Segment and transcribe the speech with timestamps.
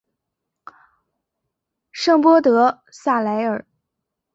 [1.91, 3.67] 圣波德萨莱尔。